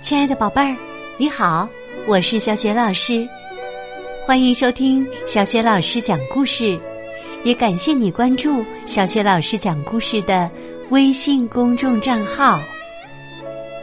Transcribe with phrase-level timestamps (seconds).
[0.00, 0.74] 亲爱的宝贝儿，
[1.18, 1.68] 你好，
[2.06, 3.28] 我是小雪老师，
[4.24, 6.80] 欢迎收听小雪老师讲故事，
[7.44, 10.50] 也感谢你关注小雪老师讲故事的
[10.88, 12.58] 微信公众账号。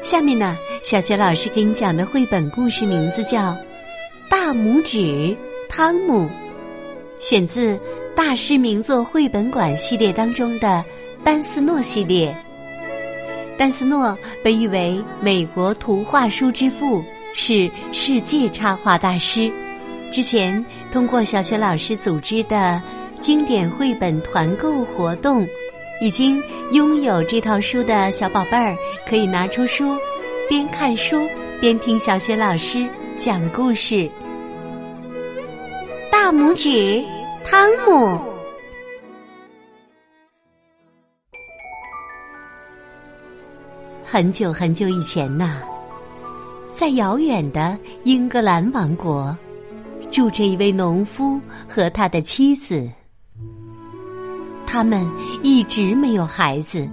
[0.01, 3.51] 下面呢，小雪老师给你讲的绘本故事名字叫
[4.27, 5.37] 《大拇指
[5.69, 6.23] 汤姆》，
[7.19, 7.79] 选自
[8.15, 10.83] 大师名作绘本馆系列当中的
[11.23, 12.35] 丹斯诺系列。
[13.57, 17.03] 丹斯诺被誉为美国图画书之父，
[17.33, 19.51] 是世界插画大师。
[20.11, 22.81] 之前通过小学老师组织的
[23.19, 25.45] 经典绘本团购活动，
[25.99, 28.75] 已经拥有这套书的小宝贝儿，
[29.09, 29.97] 可以拿出书，
[30.47, 31.27] 边看书
[31.59, 32.87] 边听小学老师
[33.17, 34.09] 讲故事。
[36.11, 37.03] 大拇指，
[37.43, 38.36] 汤姆。
[44.09, 45.61] 很久很久以前呐，
[46.71, 49.37] 在遥远的英格兰王国，
[50.09, 51.37] 住着一位农夫
[51.67, 52.89] 和他的妻子。
[54.65, 55.05] 他们
[55.43, 56.89] 一直没有孩子，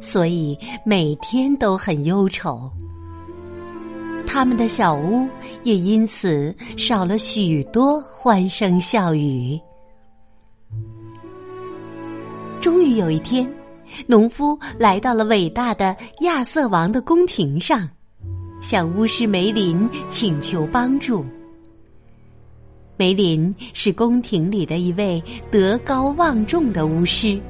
[0.00, 2.68] 所以每天都很忧愁。
[4.26, 5.28] 他们的小屋
[5.62, 9.56] 也因此少了许多欢声笑语。
[12.60, 13.48] 终于有一天。
[14.06, 17.88] 农夫来到了伟大的亚瑟王的宫廷上，
[18.60, 21.24] 向巫师梅林请求帮助。
[22.96, 27.40] 梅林是宫廷里的一位德高望重的巫师，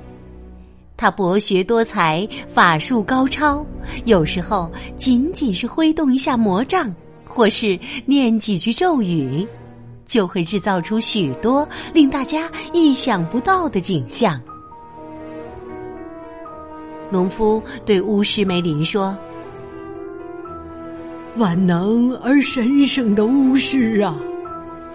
[0.97, 3.67] 他博学多才，法术高超，
[4.05, 6.95] 有时候仅仅是挥动一下魔杖，
[7.27, 9.47] 或是念几句咒语，
[10.07, 14.41] 就会制造出许多令大家意想不到的景象。
[17.12, 19.14] 农夫对巫师梅林说
[21.36, 24.18] ：“万能而神圣的巫师啊，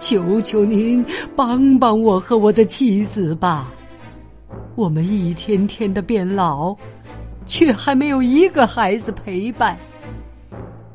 [0.00, 1.04] 求求您
[1.36, 3.72] 帮帮我和我的妻子吧！
[4.74, 6.76] 我们一天天的变老，
[7.46, 9.78] 却还没有一个孩子陪伴。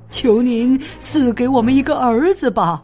[0.09, 2.83] 求您赐给我们一个儿子吧，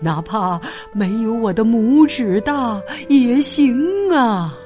[0.00, 0.58] 哪怕
[0.94, 4.56] 没有我的拇指大也行啊！”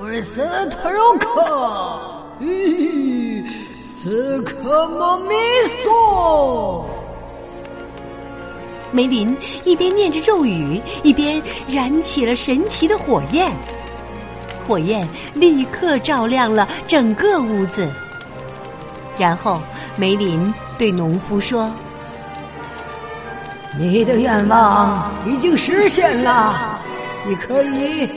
[0.00, 0.40] 我是
[0.70, 2.13] 特鲁克。
[2.40, 3.44] 咦，
[3.80, 5.34] 斯科莫米
[5.82, 6.84] 索！
[8.90, 13.52] 梅林一边念着咒语，一边燃起了神奇的火焰。
[14.66, 17.90] 火焰立刻照亮了整个屋子。
[19.16, 19.60] 然后，
[19.96, 21.72] 梅林对农夫说
[23.78, 26.80] ：“你的愿望已经实现了，
[27.26, 28.08] 你可以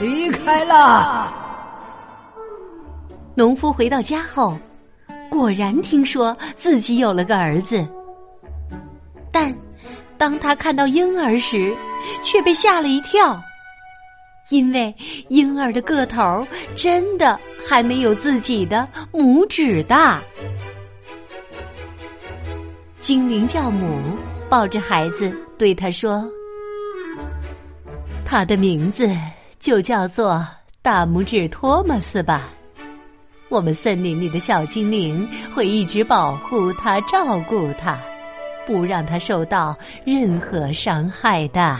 [0.00, 1.32] 离开了。”
[3.40, 4.54] 农夫回到家后，
[5.30, 7.88] 果然听说自己有了个儿子。
[9.32, 9.56] 但
[10.18, 11.74] 当他看到婴儿时，
[12.22, 13.42] 却被吓了一跳，
[14.50, 14.94] 因为
[15.30, 16.46] 婴儿的个头
[16.76, 20.20] 真的还没有自己的拇指大。
[22.98, 23.98] 精灵教母
[24.50, 26.30] 抱着孩子对他说
[28.22, 29.10] ：“他的名字
[29.58, 30.46] 就叫做
[30.82, 32.46] 大拇指托马斯吧。”
[33.50, 37.98] 我们森林里的小精灵会一直保护它、照顾它，
[38.64, 41.76] 不让它受到任何伤害的。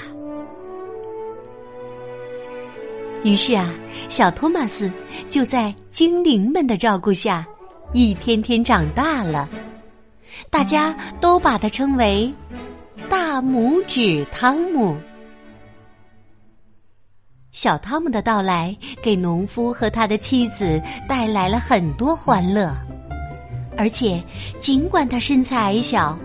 [3.22, 3.72] 于是啊，
[4.08, 4.90] 小托马斯
[5.28, 7.46] 就在精灵们的照顾下，
[7.92, 9.48] 一天天长大了。
[10.50, 12.32] 大家都把它称为
[13.08, 14.96] “大拇指汤姆”。
[17.52, 22.72] 小汤姆的到来给农夫和他的妻子带来了很多欢乐，
[23.76, 24.22] 而且
[24.60, 26.16] 尽管他身材矮小，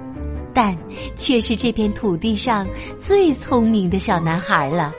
[0.53, 0.77] 但
[1.15, 2.67] 却是这片土地上
[3.01, 4.93] 最聪明的小男孩了。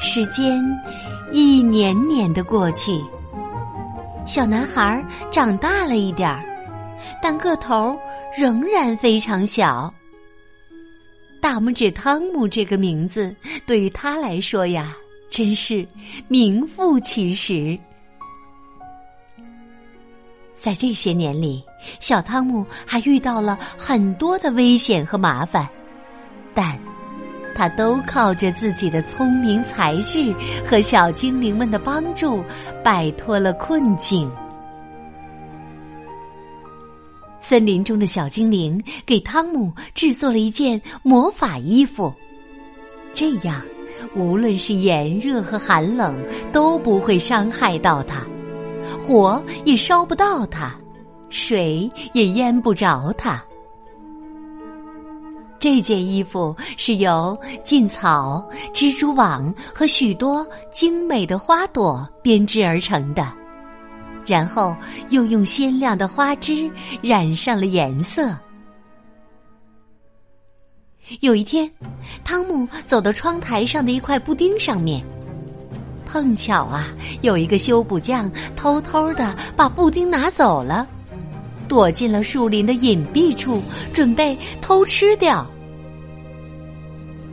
[0.00, 0.62] 时间
[1.30, 2.98] 一年年的过去，
[4.24, 6.42] 小男孩长大了一点儿，
[7.20, 7.94] 但个头
[8.34, 9.92] 仍然非常小。
[11.44, 13.36] 大拇指汤姆这个名字
[13.66, 14.96] 对于他来说呀，
[15.28, 15.86] 真是
[16.26, 17.78] 名副其实。
[20.54, 21.62] 在这些年里，
[22.00, 25.68] 小汤姆还遇到了很多的危险和麻烦，
[26.54, 26.80] 但
[27.54, 30.34] 他都靠着自己的聪明才智
[30.66, 32.42] 和小精灵们的帮助，
[32.82, 34.32] 摆脱了困境。
[37.46, 42.10] 森林中的小精灵给汤姆制作了一件魔法衣服，
[43.12, 43.60] 这样
[44.16, 46.16] 无论是炎热和寒冷
[46.50, 48.22] 都不会伤害到他，
[49.06, 50.74] 火也烧不到他，
[51.28, 53.44] 水也淹不着它。
[55.58, 58.42] 这件衣服是由劲草、
[58.72, 63.30] 蜘蛛网和许多精美的花朵编织而成的，
[64.26, 64.76] 然后
[65.10, 66.70] 又用鲜亮的花枝
[67.02, 68.34] 染上了颜色。
[71.20, 71.70] 有一天，
[72.24, 75.04] 汤姆走到窗台上的一块布丁上面，
[76.06, 76.88] 碰巧啊，
[77.20, 80.86] 有一个修补匠偷偷的把布丁拿走了，
[81.68, 83.62] 躲进了树林的隐蔽处，
[83.92, 85.46] 准备偷吃掉。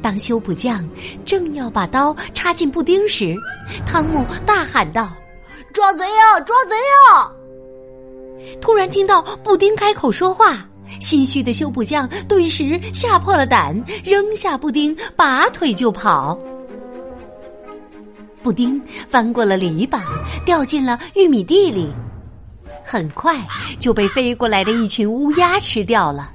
[0.01, 0.85] 当修补匠
[1.23, 3.35] 正要把刀插进布丁时，
[3.85, 5.13] 汤姆大喊道
[5.71, 6.39] ：“抓贼呀！
[6.41, 7.31] 抓贼呀！”
[8.59, 10.67] 突然听到布丁开口说话，
[10.99, 16.37] 心虚的修补匠顿时吓破了胆，扔下布丁，拔腿就跑。
[18.41, 20.01] 布丁翻过了篱笆，
[20.43, 21.93] 掉进了玉米地里，
[22.83, 23.39] 很快
[23.79, 26.31] 就被飞过来的一群乌鸦吃掉了。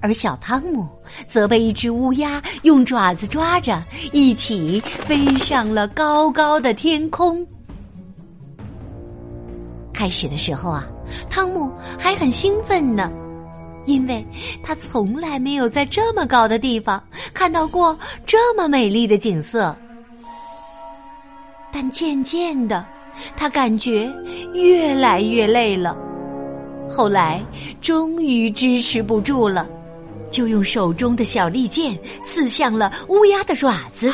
[0.00, 0.88] 而小汤姆
[1.26, 3.82] 则被一只乌鸦用爪子抓着，
[4.12, 7.44] 一起飞上了高高的天空。
[9.94, 10.84] 开始的时候啊，
[11.30, 13.10] 汤姆还很兴奋呢，
[13.86, 14.26] 因为
[14.62, 17.02] 他从来没有在这么高的地方
[17.32, 17.96] 看到过
[18.26, 19.74] 这么美丽的景色。
[21.72, 22.84] 但渐渐的，
[23.36, 24.12] 他感觉
[24.52, 25.96] 越来越累了，
[26.90, 27.40] 后来
[27.80, 29.66] 终于支持不住了。
[30.30, 34.12] 就用手中的小利剑刺向了乌鸦的爪子，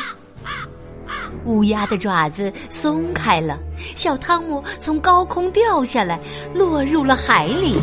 [1.50, 3.58] 乌鸦的爪子松开了，
[3.97, 6.20] 小汤姆从高空掉下来，
[6.55, 7.76] 落入了海里。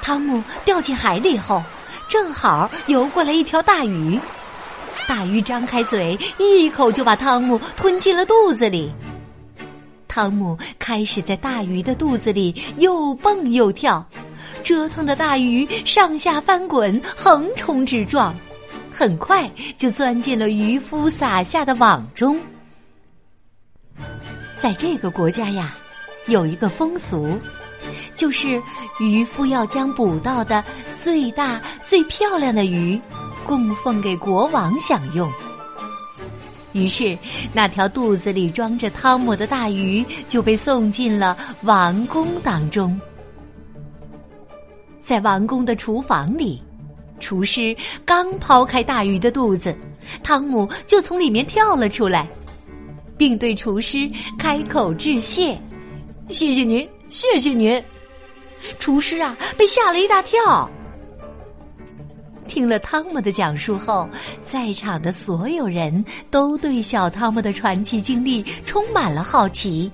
[0.00, 1.62] 汤姆掉进海里后，
[2.08, 4.18] 正好游过来一条大鱼，
[5.06, 8.90] 大鱼张开嘴，一口就把汤姆吞进了肚子里。
[10.08, 14.02] 汤姆开始在大鱼的肚子里又蹦又跳。
[14.62, 18.34] 折腾的大鱼上下翻滚，横冲直撞，
[18.92, 22.38] 很快就钻进了渔夫撒下的网中。
[24.58, 25.76] 在这个国家呀，
[26.26, 27.38] 有一个风俗，
[28.16, 28.60] 就是
[28.98, 30.64] 渔夫要将捕到的
[31.00, 33.00] 最大、最漂亮的鱼
[33.46, 35.30] 供奉给国王享用。
[36.72, 37.16] 于是，
[37.52, 43.00] 那条肚子里装着汤姆的大鱼就被送进了王宫当中。
[45.00, 46.62] 在王宫的厨房里，
[47.18, 49.76] 厨师刚抛开大鱼的肚子，
[50.22, 52.28] 汤姆就从里面跳了出来，
[53.16, 55.58] 并对厨师开口致谢
[56.28, 57.82] ：“谢谢您，谢谢您。”
[58.78, 60.68] 厨师啊，被吓了一大跳。
[62.46, 64.08] 听了汤姆的讲述后，
[64.42, 69.90] 在场的所有人都对小汤姆的传奇经历充满了好奇。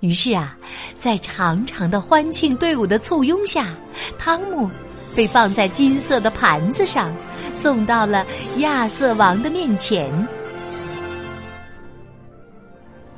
[0.00, 0.58] 于是啊，
[0.96, 3.74] 在长长的欢庆队伍的簇拥下，
[4.18, 4.68] 汤姆
[5.14, 7.14] 被放在金色的盘子上，
[7.54, 8.26] 送到了
[8.58, 10.10] 亚瑟王的面前。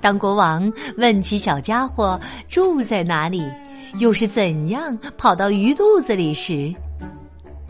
[0.01, 3.43] 当国王问起小家伙住在哪里，
[3.99, 6.73] 又是怎样跑到鱼肚子里时，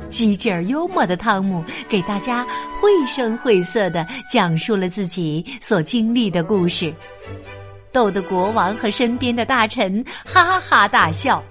[0.08, 2.44] 机智而幽默的汤姆给大家
[2.80, 6.92] 绘声绘色的讲述了自己所经历的故事，
[7.90, 11.42] 逗得国王和身边的大臣哈哈大笑。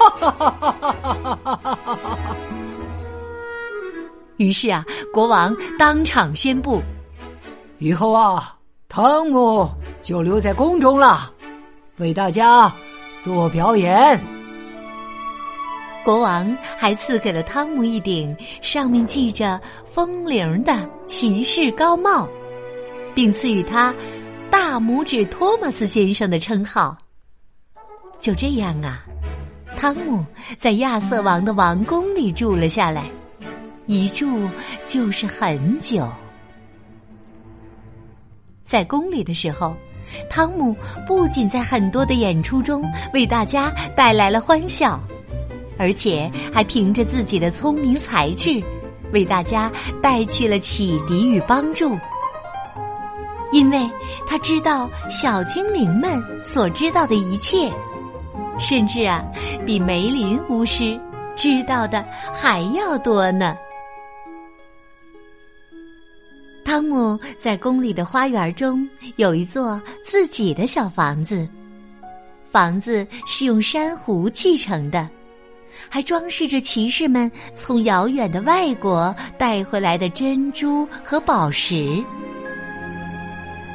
[4.38, 6.82] 于是啊，国王当场宣布：
[7.78, 8.56] 以后啊，
[8.88, 9.68] 汤姆
[10.02, 11.30] 就留在宫中了，
[11.98, 12.72] 为大家
[13.22, 14.18] 做表演。
[16.02, 19.60] 国王还赐给了汤姆一顶上面系着
[19.92, 22.26] 风铃的骑士高帽，
[23.14, 23.94] 并赐予他。
[24.50, 26.96] 大拇指托马斯先生的称号。
[28.18, 29.04] 就这样啊，
[29.80, 30.22] 汤姆
[30.58, 33.10] 在亚瑟王的王宫里住了下来，
[33.86, 34.46] 一住
[34.84, 36.06] 就是很久。
[38.62, 39.74] 在宫里的时候，
[40.28, 42.84] 汤姆不仅在很多的演出中
[43.14, 45.00] 为大家带来了欢笑，
[45.78, 48.62] 而且还凭着自己的聪明才智，
[49.14, 49.72] 为大家
[50.02, 51.98] 带去了启迪与帮助。
[53.50, 53.90] 因为
[54.26, 57.72] 他知道小精灵们所知道的一切，
[58.60, 59.24] 甚至啊，
[59.66, 61.00] 比梅林巫师
[61.34, 63.56] 知道的还要多呢。
[66.64, 71.48] 汤姆在宫里的花园中有一座自己的小房子，
[72.52, 75.08] 房子是用珊瑚砌成的，
[75.88, 82.04] 还装饰着骑士们从遥远的外国带回来的珍珠和宝石。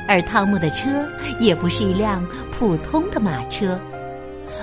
[0.08, 0.88] 而汤姆的车
[1.39, 3.77] 也不是一辆普通的马车，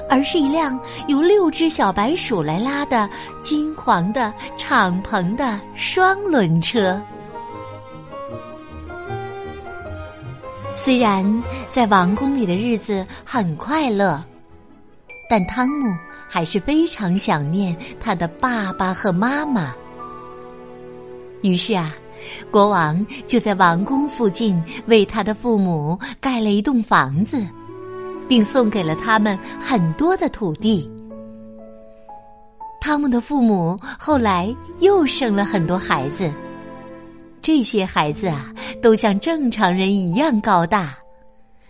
[0.08, 3.08] 而是一辆由六只小白鼠来拉的
[3.40, 7.00] 金黄的敞篷的双轮车。
[10.74, 14.22] 虽然在王宫里的日子很快乐，
[15.28, 15.94] 但汤姆
[16.28, 19.74] 还是非常想念他的爸爸和妈妈。
[21.42, 21.94] 于是啊，
[22.50, 27.44] 国王就在王宫附近为他的父母盖了一栋房子，
[28.32, 30.90] 并送给了他们很多的土地。
[32.80, 36.32] 汤姆的父母后来又生了很多孩子。
[37.42, 40.94] 这些孩子啊，都像正常人一样高大，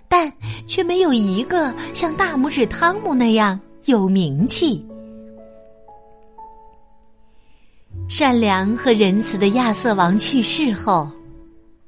[0.07, 0.33] 但
[0.69, 4.87] 却没有一个像大拇指汤姆那样有名气。
[8.09, 11.11] 善良和仁慈的亚瑟王去世后，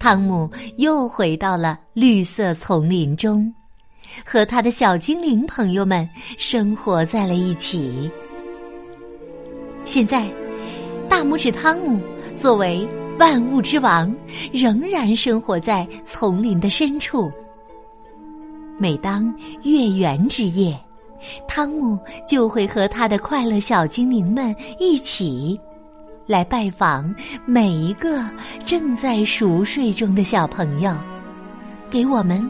[0.00, 3.54] 汤姆又回到了绿色丛林中，
[4.24, 8.10] 和他的小精灵朋友们生活在了一起。
[9.84, 10.28] 现在，
[11.08, 12.00] 大拇指汤姆
[12.34, 12.86] 作为。
[13.16, 14.12] 万物之王
[14.52, 17.30] 仍然生活在丛林的深处。
[18.76, 19.32] 每当
[19.62, 20.76] 月圆之夜，
[21.46, 21.96] 汤姆
[22.26, 25.56] 就会和他的快乐小精灵们一起
[26.26, 27.14] 来拜访
[27.46, 28.20] 每一个
[28.64, 30.92] 正在熟睡中的小朋友，
[31.88, 32.44] 给我们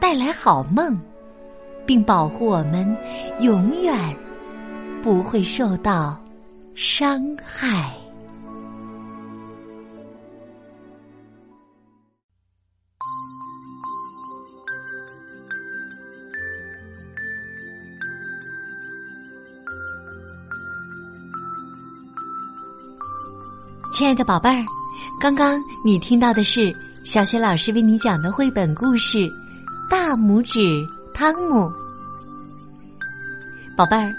[0.00, 0.98] 带来好梦，
[1.84, 2.96] 并保护我们
[3.40, 4.16] 永远
[5.02, 6.18] 不会受到
[6.74, 7.92] 伤害。
[23.92, 24.64] 亲爱的宝贝儿，
[25.20, 26.72] 刚刚你听到的是
[27.04, 29.18] 小雪老师为你讲的绘本故事
[29.90, 31.60] 《大拇指汤姆》。
[33.74, 34.12] 宝贝儿，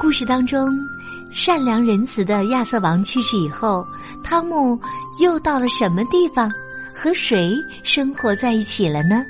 [0.00, 0.66] 故事当中，
[1.30, 3.84] 善良仁慈的亚瑟王去世以后，
[4.24, 4.80] 汤姆
[5.20, 6.50] 又到了什么地方，
[6.94, 9.22] 和谁生活在一起了呢？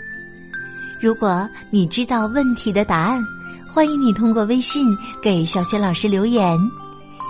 [1.03, 3.21] 如果你知道问题的答案，
[3.69, 4.87] 欢迎你通过微信
[5.21, 6.57] 给小雪老师留言。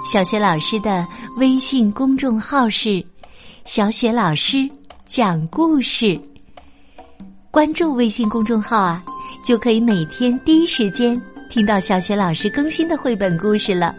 [0.05, 1.07] 小雪老师的
[1.39, 3.03] 微信公众号是
[3.65, 4.69] “小雪老师
[5.07, 6.21] 讲故事”。
[7.55, 9.01] 关注微信公众号啊，
[9.45, 11.17] 就可以每天第一时间
[11.49, 13.95] 听到小雪老师更新的绘本故事了，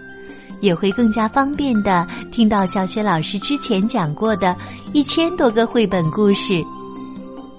[0.60, 4.54] 也会更加方便的听到小雪老师之前讲过的
[4.92, 6.62] 一千多个绘本故事。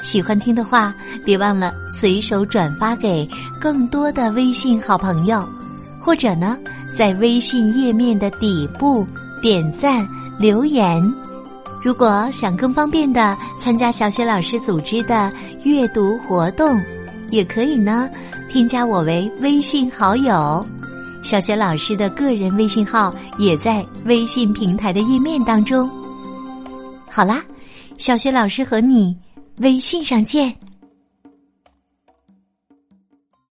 [0.02, 3.26] 喜欢听的话，别忘了随手转发给
[3.58, 5.48] 更多的微信好朋友，
[5.98, 6.58] 或者呢。
[6.94, 9.06] 在微信页面的底部
[9.42, 10.06] 点赞
[10.38, 11.02] 留言。
[11.86, 16.76] 如果想更方便的参加小雪老师组织的阅读活动，
[17.30, 18.10] 也可以呢，
[18.50, 20.66] 添加我为微信好友。
[21.22, 25.88] 小雪老师的个人微信号也在微信平台的页面当中。
[27.08, 27.40] 好啦，
[27.98, 29.16] 小雪老师和你
[29.58, 30.52] 微信上见。